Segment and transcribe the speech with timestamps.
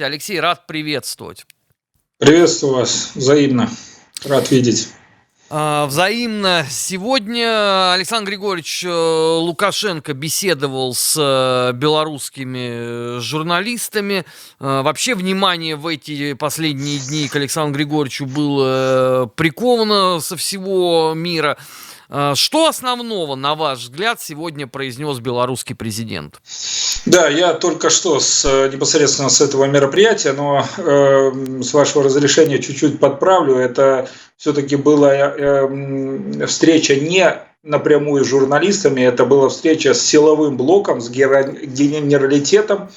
[0.00, 1.44] Алексей, рад приветствовать.
[2.16, 3.68] Приветствую вас, взаимно.
[4.24, 4.88] Рад видеть.
[5.50, 6.64] А, взаимно.
[6.70, 14.24] Сегодня Александр Григорьевич э, Лукашенко беседовал с э, белорусскими журналистами.
[14.60, 21.58] Э, вообще внимание в эти последние дни к Александру Григорьевичу было приковано со всего мира.
[22.14, 26.42] А, что основного, на ваш взгляд, сегодня произнес белорусский президент?
[27.06, 33.00] Да, я только что с, непосредственно с этого мероприятия, но э, с вашего разрешения чуть-чуть
[33.00, 33.56] подправлю.
[33.56, 41.00] Это все-таки была э, встреча не напрямую с журналистами, это была встреча с силовым блоком,
[41.00, 42.90] с генералитетом.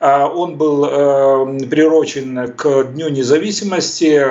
[0.00, 4.24] А, он был э, приурочен к Дню независимости.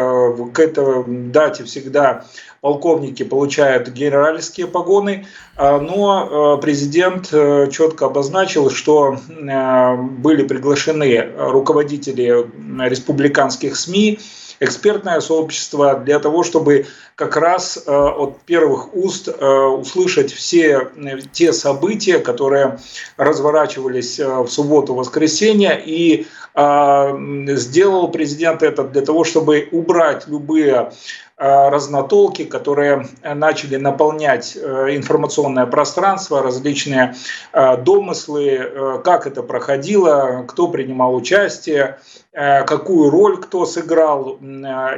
[0.54, 2.26] К этой дате всегда
[2.62, 12.46] полковники получают генеральские погоны, а, но э, президент э, четко обозначил, что были приглашены руководители
[12.88, 14.20] республиканских СМИ,
[14.60, 21.20] экспертное сообщество для того, чтобы как раз э, от первых уст э, услышать все э,
[21.32, 22.80] те события, которые
[23.18, 25.82] разворачивались в субботу-воскресенье.
[25.84, 30.92] И сделал президент это для того, чтобы убрать любые
[31.38, 37.16] разнотолки, которые начали наполнять информационное пространство, различные
[37.54, 42.00] домыслы, как это проходило, кто принимал участие,
[42.32, 44.40] какую роль кто сыграл.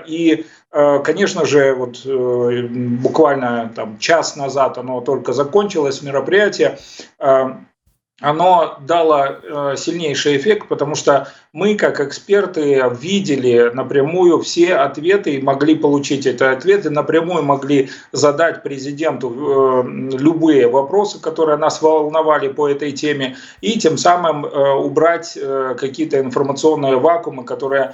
[0.08, 6.78] И Э, конечно же, вот э, буквально там час назад оно только закончилось мероприятие.
[8.22, 15.42] Оно дало э, сильнейший эффект, потому что мы, как эксперты, видели напрямую все ответы и
[15.42, 19.84] могли получить эти ответы, напрямую могли задать президенту э,
[20.18, 25.38] любые вопросы, которые нас волновали по этой теме, и тем самым э, убрать
[25.78, 27.94] какие-то информационные вакуумы, которые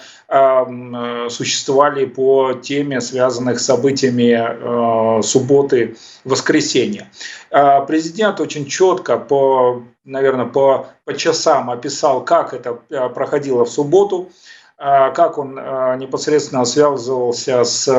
[1.29, 7.09] существовали по теме, связанных с событиями субботы, воскресенья.
[7.49, 14.29] Президент очень четко по наверное, по, по часам описал, как это э, проходило в субботу,
[14.77, 17.91] э, как он э, непосредственно связывался с,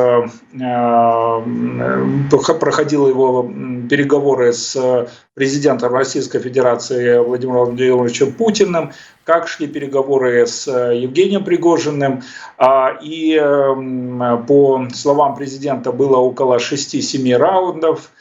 [2.59, 3.43] проходил его
[3.89, 8.91] переговоры с президентом Российской Федерации Владимиром Владимировичем Путиным,
[9.23, 12.23] как шли переговоры с Евгением Пригожиным.
[12.57, 13.37] А, и
[14.47, 18.11] по словам президента было около 6-7 раундов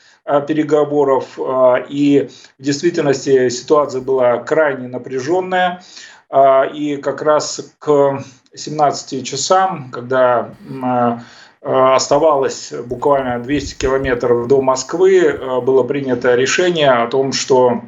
[0.47, 1.39] переговоров.
[1.39, 2.29] Э, и
[2.59, 5.83] в действительности ситуация была крайне напряженная.
[6.31, 8.23] Э, и как раз к
[8.55, 10.55] 17 часам, когда
[11.61, 17.83] оставалось буквально 200 километров до Москвы, было принято решение о том, что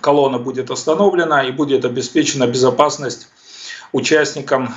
[0.00, 3.28] колонна будет остановлена и будет обеспечена безопасность
[3.92, 4.68] участникам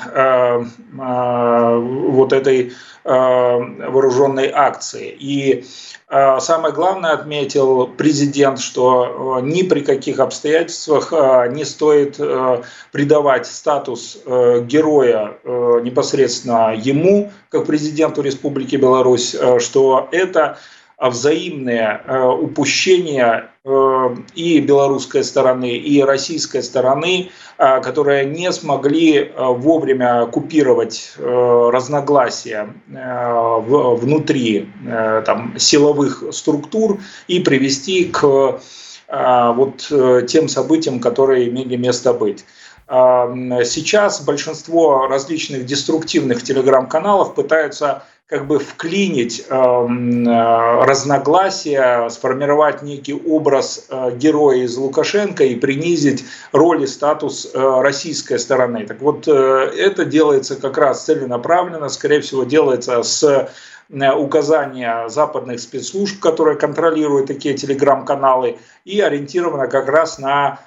[0.93, 5.15] вот этой вооруженной акции.
[5.17, 5.65] И
[6.07, 12.61] а, самое главное отметил президент, что э, ни при каких обстоятельствах э, не стоит э,
[12.91, 20.57] придавать статус героя непосредственно ему, как президенту Республики Беларусь, что это
[20.97, 22.01] взаимные
[22.39, 23.49] упущения
[24.35, 34.69] и белорусской стороны, и российской стороны, которые не смогли вовремя купировать разногласия внутри
[35.25, 38.59] там, силовых структур и привести к
[39.07, 39.91] вот
[40.27, 42.45] тем событиям, которые имели место быть.
[42.87, 53.85] Сейчас большинство различных деструктивных телеграм-каналов пытаются как бы вклинить эм, э, разногласия, сформировать некий образ
[53.87, 58.87] э, героя из Лукашенко и принизить роль и статус э, российской стороны.
[58.87, 63.49] Так вот, это делается как раз целенаправленно, скорее всего, делается с
[63.87, 70.57] указания западных спецслужб, которые контролируют такие телеграм-каналы, и ориентировано как раз на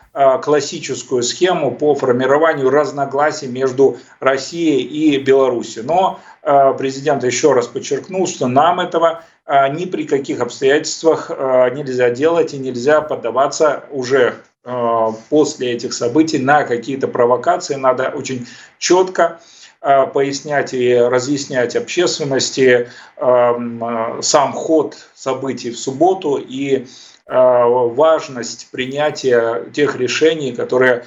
[0.43, 5.85] классическую схему по формированию разногласий между Россией и Беларусью.
[5.85, 11.71] Но Э, президент еще раз подчеркнул, что нам этого э, ни при каких обстоятельствах э,
[11.75, 14.35] нельзя делать и нельзя поддаваться уже
[15.31, 17.77] после этих событий на какие-то провокации.
[17.77, 18.47] Надо очень
[18.79, 19.41] четко
[19.81, 26.87] пояснять и разъяснять общественности сам ход событий в субботу и
[27.29, 31.05] важность принятия тех решений, которые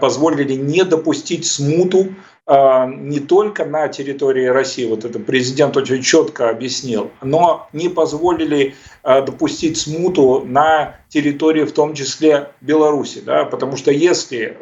[0.00, 2.14] позволили не допустить смуту
[2.46, 9.76] не только на территории России, вот это президент очень четко объяснил, но не позволили допустить
[9.76, 13.20] смуту на территории, в том числе Беларуси.
[13.20, 13.44] Да?
[13.44, 14.56] Потому что если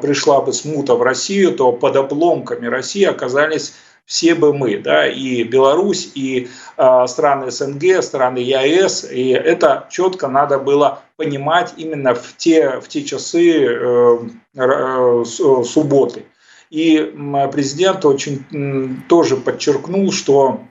[0.00, 3.74] пришла бы смута в Россию, то под обломками России оказались
[4.04, 10.28] все бы мы, да, и Беларусь, и э, страны СНГ, страны ЕАЭС, и это четко
[10.28, 14.18] надо было понимать именно в те, в те часы э,
[14.56, 16.26] э, субботы.
[16.70, 17.14] И
[17.52, 20.62] президент очень тоже подчеркнул, что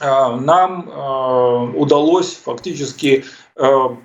[0.00, 3.24] нам удалось фактически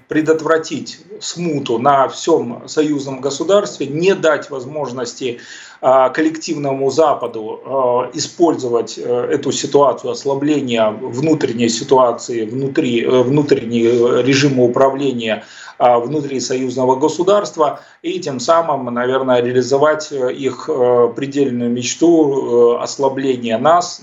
[0.07, 5.39] предотвратить смуту на всем союзном государстве, не дать возможности
[5.85, 14.63] а, коллективному Западу а, использовать э, эту ситуацию ослабления внутренней ситуации, внутри, э, внутреннего режима
[14.63, 15.43] управления
[15.77, 20.69] а, внутри союзного государства и тем самым, наверное, реализовать э, их
[21.17, 24.01] предельную мечту ослабления нас,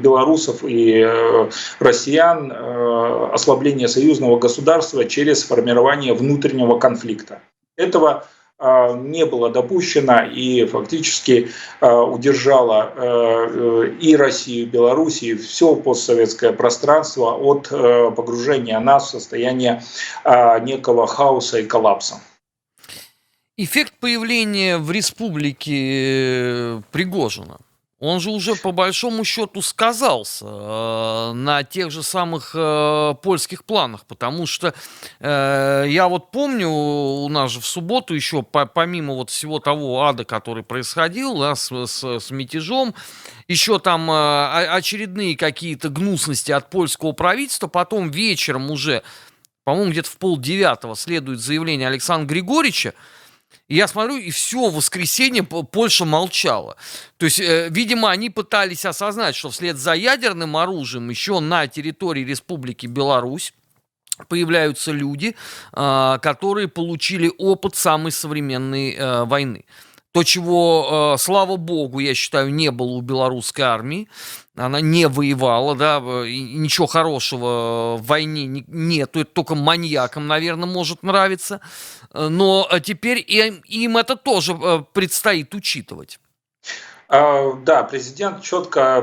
[0.00, 1.06] белорусов, и
[1.78, 2.52] россиян,
[3.32, 4.73] ослабления союзного государства
[5.08, 7.40] через формирование внутреннего конфликта.
[7.76, 8.26] Этого
[8.56, 11.50] а, не было допущено и фактически
[11.80, 19.10] а, удержала а, и Россию, и Беларусь, и все постсоветское пространство от погружения нас в
[19.10, 19.82] состояние
[20.24, 22.20] некого хаоса и коллапса.
[23.56, 27.58] Эффект появления в республике э, Пригожина–
[28.04, 34.04] он же уже по большому счету сказался э, на тех же самых э, польских планах,
[34.04, 34.74] потому что
[35.20, 40.02] э, я вот помню, у нас же в субботу еще по, помимо вот всего того
[40.04, 42.94] ада, который происходил да, с, с, с мятежом,
[43.48, 49.02] еще там э, очередные какие-то гнусности от польского правительства, потом вечером уже,
[49.64, 52.92] по-моему, где-то в полдевятого следует заявление Александра Григорьевича,
[53.68, 56.76] и я смотрю, и все, воскресенье Польша молчала.
[57.16, 62.24] То есть, э, видимо, они пытались осознать, что вслед за ядерным оружием еще на территории
[62.24, 63.54] Республики Беларусь
[64.28, 65.34] появляются люди,
[65.72, 69.64] э, которые получили опыт самой современной э, войны.
[70.14, 74.08] То, чего, э, слава богу, я считаю, не было у белорусской армии.
[74.54, 79.16] Она не воевала, да, и ничего хорошего в войне нет.
[79.16, 81.60] Это только маньякам, наверное, может нравиться.
[82.12, 86.20] Но теперь им, им это тоже э, предстоит учитывать.
[87.08, 88.98] А, да, президент четко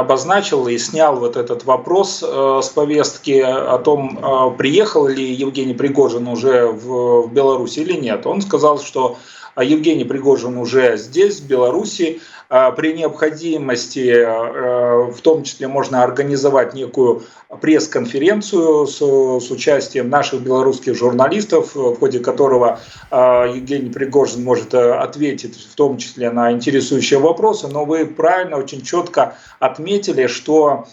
[0.00, 6.26] обозначил и снял вот этот вопрос э, с повестки о том, приехал ли Евгений Пригожин
[6.26, 8.26] уже в Беларусь или нет.
[8.26, 9.16] Он сказал, что
[9.62, 12.20] Евгений Пригожин уже здесь, в Беларуси.
[12.52, 17.22] А при необходимости, э, в том числе, можно организовать некую
[17.60, 22.80] пресс-конференцию с, с участием наших белорусских журналистов, в ходе которого
[23.10, 27.68] а, Евгений Пригожин может э, ответить в том числе на интересующие вопросы.
[27.68, 30.86] Но вы правильно, очень четко отметили, что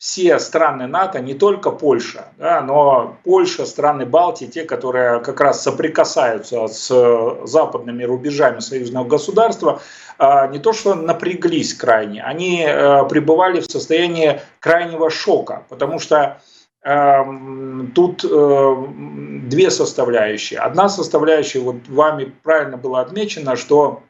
[0.00, 5.62] все страны НАТО, не только Польша, да, но Польша, страны Балтии, те, которые как раз
[5.62, 6.88] соприкасаются с
[7.44, 9.82] западными рубежами союзного государства,
[10.16, 16.40] а, не то что напряглись крайне, они э, пребывали в состоянии крайнего шока, потому что
[16.82, 18.74] эм, Тут э,
[19.50, 20.60] две составляющие.
[20.60, 24.02] Одна составляющая, вот вами правильно было отмечено, что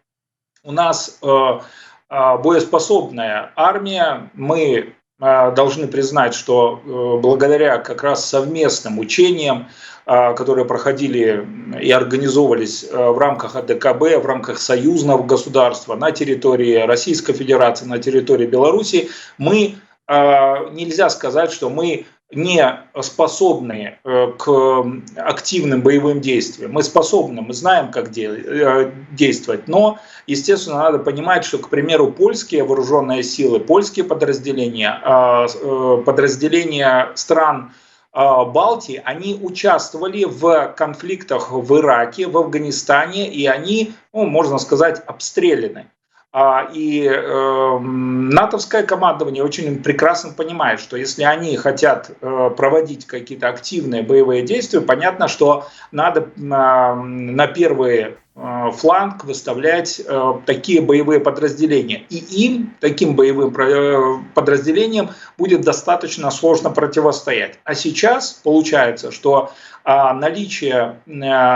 [0.62, 1.60] у нас э,
[2.08, 9.68] боеспособная армия, мы должны признать, что э, благодаря как раз совместным учениям,
[10.06, 11.46] а, которые проходили
[11.80, 17.98] и организовывались э, в рамках АДКБ, в рамках союзного государства на территории Российской Федерации, на
[17.98, 24.84] территории Беларуси, мы а, нельзя сказать, что мы не способны э, к
[25.16, 26.72] активным боевым действиям.
[26.72, 32.64] Мы способны, мы знаем, как э, действовать, но, естественно, надо понимать, что, к примеру, польские
[32.64, 37.72] вооруженные силы, польские подразделения, а, э, подразделения стран
[38.12, 45.02] а, Балтии, они участвовали в конфликтах в Ираке, в Афганистане, и они, ну, можно сказать,
[45.06, 45.90] обстреляны.
[46.32, 53.48] А, и э, натовское командование очень прекрасно понимает, что если они хотят э, проводить какие-то
[53.48, 62.04] активные боевые действия, понятно, что надо на первые фланг выставлять э, такие боевые подразделения.
[62.08, 67.58] И им, таким боевым э, подразделениям, будет достаточно сложно противостоять.
[67.64, 71.00] А сейчас получается, что наличие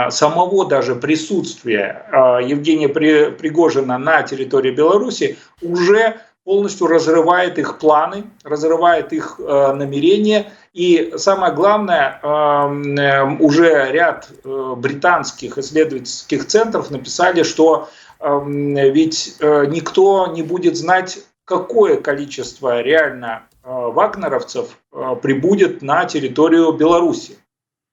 [0.09, 2.07] самого даже присутствия
[2.43, 10.51] Евгения Пригожина на территории Беларуси уже полностью разрывает их планы, разрывает их э, намерения.
[10.75, 17.89] И самое главное, э, э, уже ряд э, британских исследовательских центров написали, что
[18.19, 24.79] ведь никто не будет знать, какое количество реально вагнеровцев
[25.21, 27.37] прибудет на территорию Беларуси.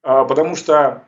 [0.01, 1.03] Потому что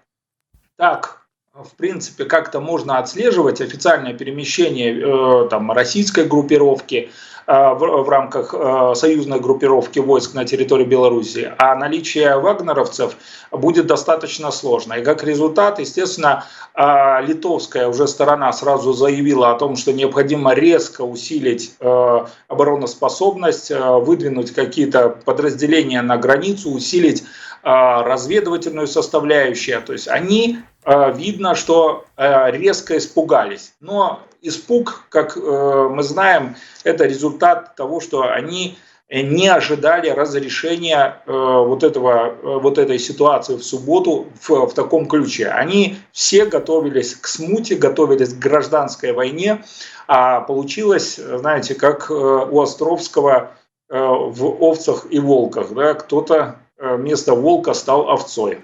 [0.76, 1.23] так
[1.62, 7.10] в принципе, как-то можно отслеживать официальное перемещение э, там, российской группировки
[7.46, 13.16] э, в, в рамках э, союзной группировки войск на территории Беларуси, а наличие вагнеровцев
[13.52, 14.94] будет достаточно сложно.
[14.94, 16.44] И как результат, естественно,
[16.74, 23.78] э, литовская уже сторона сразу заявила о том, что необходимо резко усилить э, обороноспособность, э,
[23.78, 27.26] выдвинуть какие-то подразделения на границу, усилить э,
[27.62, 29.80] разведывательную составляющую.
[29.82, 33.74] То есть они видно, что э, резко испугались.
[33.80, 38.76] Но испуг, как э, мы знаем, это результат того, что они
[39.10, 45.48] не ожидали разрешения вот, этого, вот этой ситуации в субботу в, в таком ключе.
[45.48, 49.62] Они все готовились к смуте, готовились к гражданской войне,
[50.08, 53.50] а получилось, знаете, как у Островского
[53.88, 55.74] в «Овцах и волках».
[55.74, 55.94] Да?
[55.94, 58.62] Кто-то вместо волка стал овцой.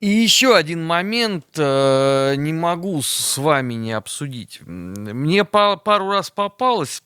[0.00, 4.62] И еще один момент э, не могу с вами не обсудить.
[4.62, 7.02] Мне по, пару раз попалось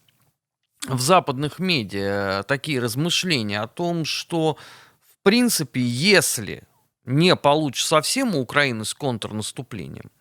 [0.86, 4.56] в западных медиа такие размышления о том, что
[5.00, 6.62] в принципе, если
[7.04, 10.12] не получится совсем у Украины с контрнаступлением,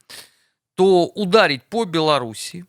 [0.75, 2.65] то ударить по Беларуси,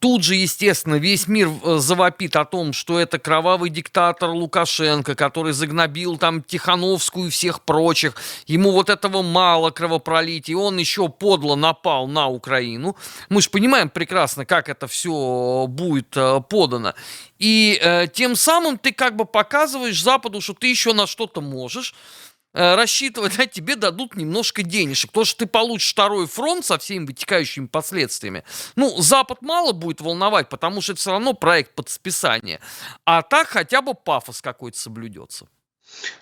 [0.00, 5.52] Тут же, естественно, весь мир э, завопит о том, что это кровавый диктатор Лукашенко, который
[5.52, 8.14] загнобил там Тихановскую и всех прочих.
[8.46, 10.56] Ему вот этого мало кровопролития.
[10.56, 12.96] Он еще подло напал на Украину.
[13.28, 16.94] Мы же понимаем прекрасно, как это все будет э, подано.
[17.38, 21.94] И э, тем самым ты как бы показываешь Западу, что ты еще на что-то можешь.
[22.56, 25.12] Э, рассчитывать, а тебе дадут немножко денежек.
[25.12, 28.44] То, что ты получишь второй фронт со всеми вытекающими последствиями.
[28.76, 32.60] Ну, Запад мало будет волновать, потому что это все равно проект под списание.
[33.04, 35.48] А так хотя бы пафос какой-то соблюдется.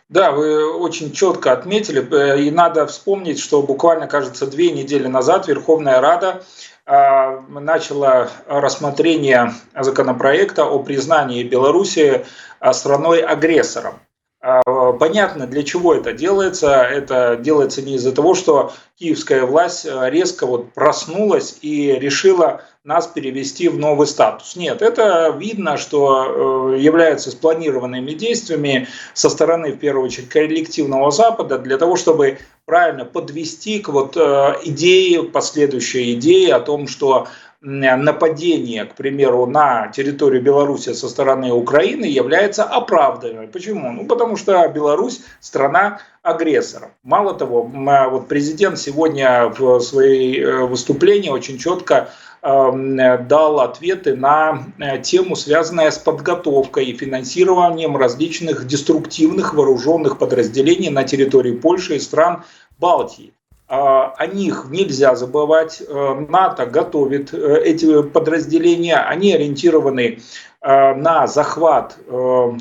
[0.08, 5.46] Да, вы очень четко отметили, э, и надо вспомнить, что буквально, кажется, две недели назад
[5.46, 6.44] Верховная Рада
[6.84, 12.26] а, начала рассмотрение законопроекта о признании Беларуси
[12.58, 14.00] а, страной-агрессором.
[14.46, 16.82] А, понятно, для чего это делается.
[16.82, 23.06] Это делается не из-за того, что киевская власть э, резко вот проснулась и решила нас
[23.06, 24.54] перевести в новый статус.
[24.54, 31.58] Нет, это видно, что э, является спланированными действиями со стороны, в первую очередь, коллективного Запада
[31.58, 32.36] для того, чтобы
[32.66, 37.28] правильно подвести к вот э, идее, последующей идее о том, что
[37.64, 43.48] нападение, к примеру, на территорию Беларуси со стороны Украины является оправданным.
[43.48, 43.90] Почему?
[43.90, 46.90] Ну, потому что Беларусь страна агрессором.
[47.02, 52.10] Мало того, вот президент сегодня в своей э, выступлении очень четко
[52.42, 52.96] эм,
[53.28, 61.04] дал ответы на э, тему, связанную с подготовкой и финансированием различных деструктивных вооруженных подразделений на
[61.04, 62.44] территории Польши и стран
[62.78, 63.32] Балтии.
[63.76, 65.82] А, о них нельзя забывать.
[65.84, 68.98] Э, НАТО готовит э, эти подразделения.
[68.98, 70.20] Они ориентированы
[70.60, 71.96] э, на захват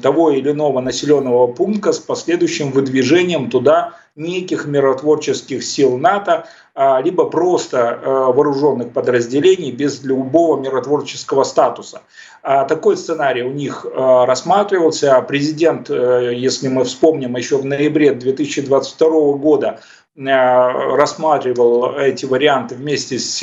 [0.01, 7.25] того или иного населенного пункта с последующим выдвижением туда неких миротворческих сил НАТО, а, либо
[7.25, 12.01] просто вооруженных подразделений без любого миротворческого статуса.
[12.41, 15.19] А, такой сценарий у них рассматривался.
[15.27, 19.79] Президент, если мы вспомним, еще в ноябре 2022 года
[20.15, 23.35] рассматривал эти варианты вместе с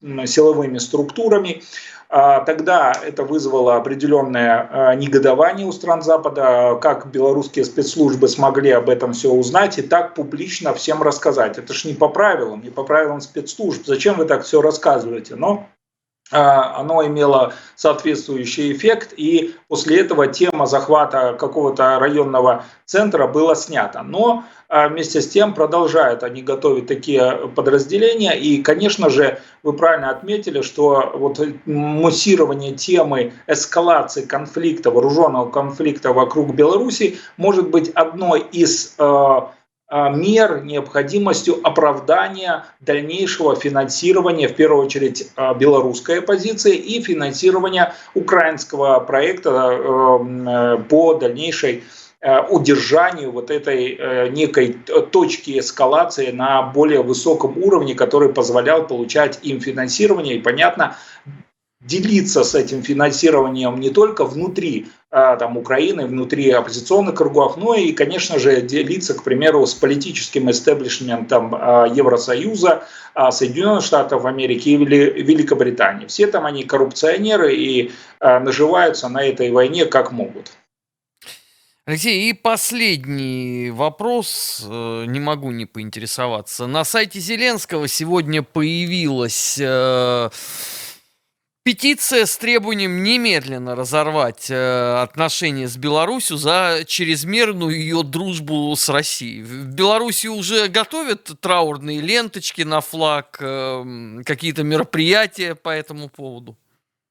[0.00, 1.62] силовыми структурами.
[2.14, 8.90] А тогда это вызвало определенное э, негодование у стран Запада, как белорусские спецслужбы смогли об
[8.90, 11.56] этом все узнать и так публично всем рассказать.
[11.56, 13.86] Это же не по правилам, не по правилам спецслужб.
[13.86, 15.36] Зачем вы так все рассказываете?
[15.36, 15.66] Но
[16.32, 24.02] оно имело соответствующий эффект, и после этого тема захвата какого-то районного центра была снята.
[24.02, 30.10] Но а, вместе с тем продолжают они готовить такие подразделения, и, конечно же, вы правильно
[30.10, 38.94] отметили, что вот муссирование темы эскалации конфликта, вооруженного конфликта вокруг Беларуси может быть одной из
[38.98, 39.52] а, а,
[39.92, 49.50] мер необходимостью оправдания дальнейшего финансирования, в первую очередь, а, белорусской оппозиции и финансирования украинского проекта
[49.50, 51.84] э, по дальнейшей
[52.20, 54.76] э, удержанию вот этой э, некой
[55.10, 60.36] точки эскалации на более высоком уровне, который позволял получать им финансирование.
[60.36, 60.96] И понятно,
[61.80, 68.38] делиться с этим финансированием не только внутри там, Украины внутри оппозиционных кругов, ну и, конечно
[68.38, 71.52] же, делиться, к примеру, с политическим истеблишментом
[71.94, 72.84] Евросоюза,
[73.30, 76.06] Соединенных Штатов Америки и Великобритании.
[76.06, 80.50] Все там они коррупционеры и наживаются на этой войне как могут.
[81.84, 86.68] Алексей, и последний вопрос, э, не могу не поинтересоваться.
[86.68, 90.30] На сайте Зеленского сегодня появилась э,
[91.62, 99.42] петиция с требованием немедленно разорвать э, отношения с Беларусью за чрезмерную ее дружбу с Россией.
[99.42, 106.56] В Беларуси уже готовят траурные ленточки на флаг, какие-то мероприятия по этому поводу.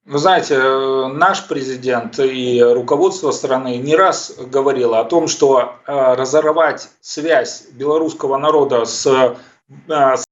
[0.05, 6.13] Вы знаете, э, наш президент и руководство страны не раз говорило о том, что э,
[6.15, 9.35] разорвать связь белорусского народа с, э,
[9.87, 10.30] с э,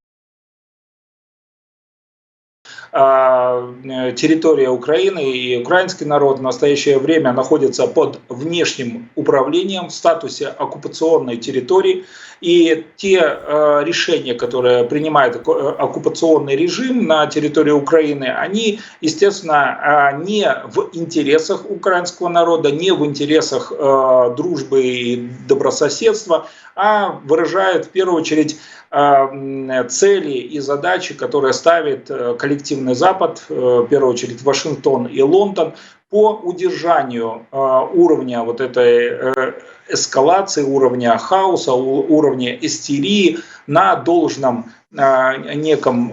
[2.92, 11.38] территория Украины и украинский народ в настоящее время находится под внешним управлением в статусе оккупационной
[11.38, 12.06] территории.
[12.42, 20.48] И те э, решения, которые принимает оккупационный режим на территории Украины, они, естественно, э, не
[20.74, 23.74] в интересах украинского народа, не в интересах
[24.38, 28.58] дружбы и добрососедства, а выражают в первую очередь
[28.92, 35.74] цели и задачи, которые ставит коллективный Запад, э, в первую очередь Вашингтон и Лондон,
[36.10, 37.58] по удержанию э,
[37.94, 39.54] уровня вот этой э,
[39.90, 46.12] эскалации, уровня хаоса, уровня истерии на должном неком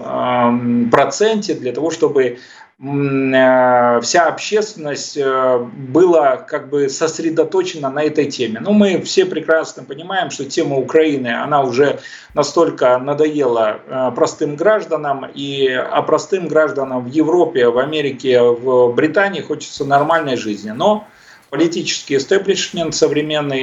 [0.90, 2.37] проценте для того, чтобы Э,
[2.78, 8.61] вся общественность э, была как бы сосредоточена на этой теме.
[8.61, 12.00] Но мы все прекрасно понимаем, что тема Украины, она уже
[12.35, 19.40] настолько надоела э, простым гражданам, и а простым гражданам в Европе, в Америке, в Британии
[19.40, 20.71] хочется нормальной жизни.
[20.71, 21.06] Но
[21.49, 23.62] политический истеблишмент современный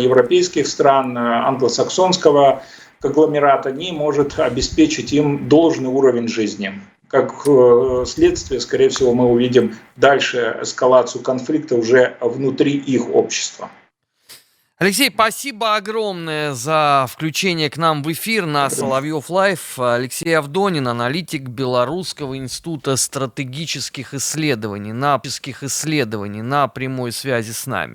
[0.00, 2.62] европейских стран, англосаксонского
[3.00, 6.80] конгломерата не может обеспечить им должный уровень жизни
[7.14, 13.70] как э, следствие, скорее всего, мы увидим дальше эскалацию конфликта уже внутри их общества.
[14.78, 19.78] Алексей, спасибо огромное за включение к нам в эфир на Соловьев Live.
[19.78, 25.16] Алексей Авдонин, аналитик Белорусского института стратегических исследований, на
[25.62, 27.92] исследований на прямой связи с нами.